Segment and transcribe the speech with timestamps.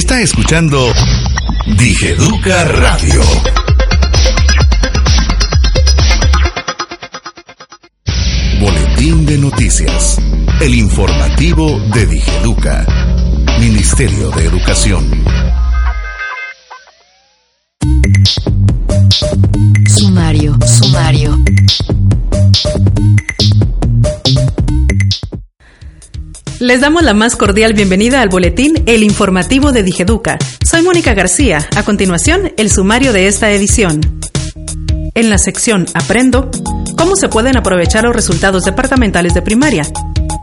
[0.00, 0.90] Está escuchando
[1.76, 3.20] Digeduca Radio.
[8.58, 10.18] Boletín de noticias.
[10.62, 12.86] El informativo de Digeduca.
[13.60, 15.49] Ministerio de Educación.
[26.60, 30.36] Les damos la más cordial bienvenida al boletín El Informativo de Digeduca.
[30.62, 31.66] Soy Mónica García.
[31.74, 34.02] A continuación, el sumario de esta edición.
[35.14, 36.50] En la sección Aprendo,
[36.98, 39.86] ¿cómo se pueden aprovechar los resultados departamentales de primaria?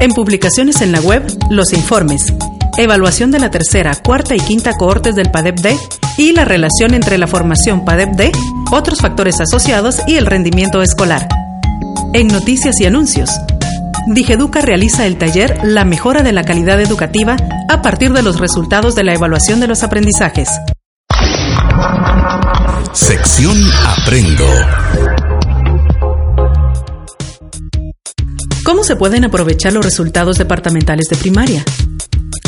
[0.00, 2.32] En publicaciones en la web, los informes.
[2.78, 5.76] Evaluación de la tercera, cuarta y quinta cohortes del PADEP-D
[6.16, 8.32] y la relación entre la formación PADEP-D,
[8.72, 11.28] otros factores asociados y el rendimiento escolar.
[12.14, 13.28] En noticias y anuncios,
[14.06, 17.36] Digeduca realiza el taller La mejora de la calidad educativa
[17.68, 20.48] a partir de los resultados de la evaluación de los aprendizajes.
[22.92, 24.46] Sección Aprendo.
[28.64, 31.64] ¿Cómo se pueden aprovechar los resultados departamentales de primaria?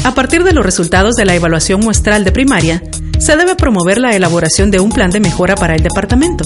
[0.04, 2.82] A partir de los resultados de la evaluación muestral de primaria,
[3.18, 6.44] se debe promover la elaboración de un plan de mejora para el departamento.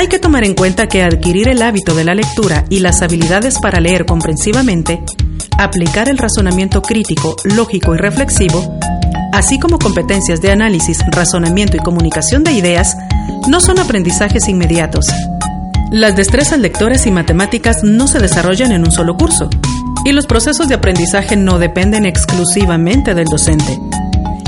[0.00, 3.58] Hay que tomar en cuenta que adquirir el hábito de la lectura y las habilidades
[3.58, 5.02] para leer comprensivamente,
[5.58, 8.78] aplicar el razonamiento crítico, lógico y reflexivo,
[9.34, 12.96] así como competencias de análisis, razonamiento y comunicación de ideas,
[13.46, 15.06] no son aprendizajes inmediatos.
[15.90, 19.50] Las destrezas lectoras y matemáticas no se desarrollan en un solo curso,
[20.06, 23.78] y los procesos de aprendizaje no dependen exclusivamente del docente.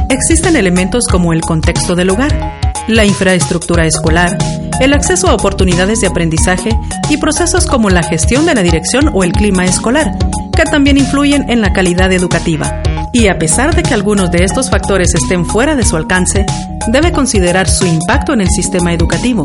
[0.08, 2.58] Existen elementos como el contexto del lugar,
[2.88, 4.38] la infraestructura escolar,
[4.82, 6.70] el acceso a oportunidades de aprendizaje
[7.08, 10.18] y procesos como la gestión de la dirección o el clima escolar,
[10.56, 12.82] que también influyen en la calidad educativa.
[13.12, 16.44] Y a pesar de que algunos de estos factores estén fuera de su alcance,
[16.88, 19.44] debe considerar su impacto en el sistema educativo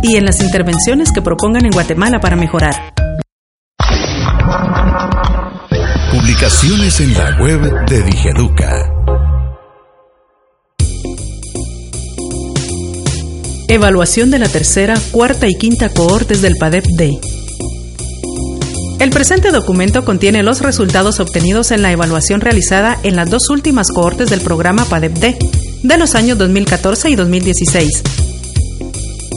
[0.00, 2.94] y en las intervenciones que propongan en Guatemala para mejorar.
[6.12, 8.97] Publicaciones en la web de Digeduca.
[13.70, 17.18] Evaluación de la tercera, cuarta y quinta cohortes del PADEP-D.
[18.98, 23.88] El presente documento contiene los resultados obtenidos en la evaluación realizada en las dos últimas
[23.94, 25.36] cohortes del programa PADEP-D
[25.82, 28.02] de los años 2014 y 2016.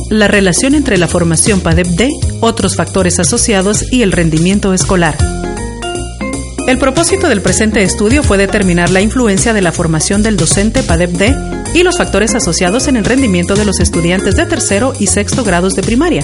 [0.09, 2.09] La relación entre la formación PADEP-D,
[2.39, 5.40] otros factores asociados y el rendimiento escolar.
[6.67, 11.35] El propósito del presente estudio fue determinar la influencia de la formación del docente PADEP-D
[11.73, 15.73] y los factores asociados en el rendimiento de los estudiantes de tercero y sexto grados
[15.73, 16.23] de primaria,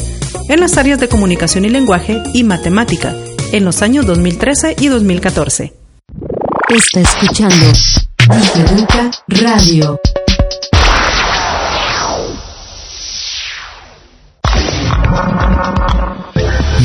[0.50, 3.16] en las áreas de comunicación y lenguaje y matemática,
[3.52, 5.74] en los años 2013 y 2014.
[6.70, 7.56] Está escuchando
[8.30, 10.00] Digeduca Radio.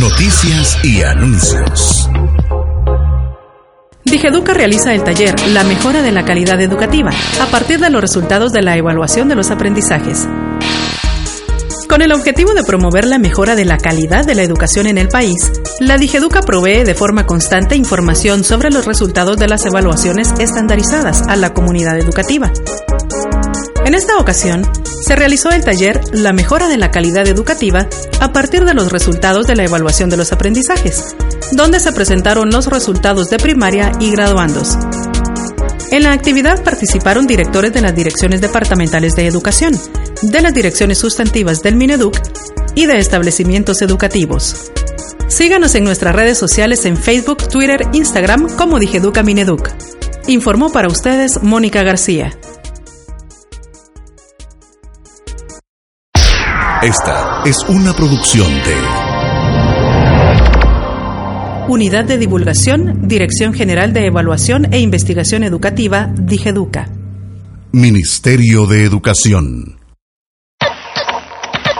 [0.00, 2.08] Noticias y anuncios.
[4.12, 8.52] Digeduca realiza el taller La mejora de la calidad educativa a partir de los resultados
[8.52, 10.28] de la evaluación de los aprendizajes.
[11.88, 15.08] Con el objetivo de promover la mejora de la calidad de la educación en el
[15.08, 15.50] país,
[15.80, 21.34] la Digeduca provee de forma constante información sobre los resultados de las evaluaciones estandarizadas a
[21.36, 22.52] la comunidad educativa.
[23.92, 24.66] En esta ocasión,
[25.02, 27.88] se realizó el taller La mejora de la calidad educativa
[28.20, 31.14] a partir de los resultados de la evaluación de los aprendizajes,
[31.52, 34.78] donde se presentaron los resultados de primaria y graduandos.
[35.90, 39.78] En la actividad participaron directores de las direcciones departamentales de educación,
[40.22, 42.16] de las direcciones sustantivas del Mineduc
[42.74, 44.72] y de establecimientos educativos.
[45.28, 49.68] Síganos en nuestras redes sociales en Facebook, Twitter, Instagram como Digeduca Mineduc.
[50.28, 52.38] Informó para ustedes Mónica García.
[56.82, 58.74] Esta es una producción de
[61.72, 66.88] Unidad de Divulgación, Dirección General de Evaluación e Investigación Educativa, Digeduca.
[67.70, 69.78] Ministerio de Educación.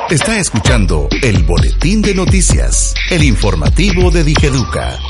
[0.08, 5.00] Está escuchando el boletín de noticias, el informativo de Digeduca.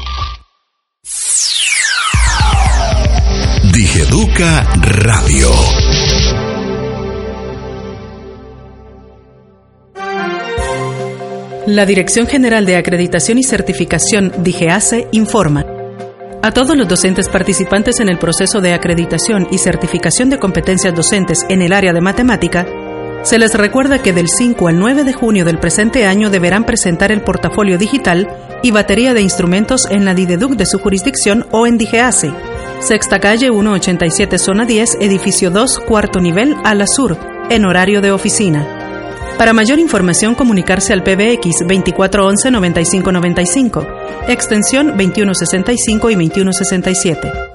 [3.74, 5.81] Digeduca Radio.
[11.72, 15.64] La Dirección General de Acreditación y Certificación, DIGEACE, informa.
[16.42, 21.46] A todos los docentes participantes en el proceso de acreditación y certificación de competencias docentes
[21.48, 22.66] en el área de matemática,
[23.22, 27.10] se les recuerda que del 5 al 9 de junio del presente año deberán presentar
[27.10, 28.28] el portafolio digital
[28.62, 32.34] y batería de instrumentos en la DIDEDUC de su jurisdicción o en DIGEACE.
[32.80, 37.16] Sexta calle 187 zona 10, edificio 2, cuarto nivel, a la sur,
[37.48, 38.81] en horario de oficina.
[39.38, 43.86] Para mayor información, comunicarse al PBX 2411-9595,
[44.28, 47.51] extensión 2165 y 2167.